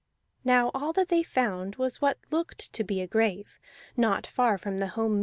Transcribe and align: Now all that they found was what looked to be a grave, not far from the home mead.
Now 0.43 0.71
all 0.73 0.93
that 0.93 1.09
they 1.09 1.21
found 1.21 1.75
was 1.75 2.01
what 2.01 2.17
looked 2.31 2.73
to 2.73 2.83
be 2.83 3.01
a 3.01 3.07
grave, 3.07 3.59
not 3.95 4.25
far 4.25 4.57
from 4.57 4.77
the 4.79 4.87
home 4.87 5.19
mead. 5.19 5.19